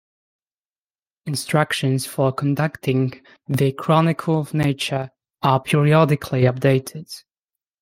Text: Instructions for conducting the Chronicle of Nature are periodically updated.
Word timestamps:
Instructions 1.27 2.07
for 2.07 2.31
conducting 2.31 3.21
the 3.47 3.71
Chronicle 3.71 4.39
of 4.39 4.51
Nature 4.51 5.11
are 5.43 5.59
periodically 5.61 6.45
updated. 6.45 7.23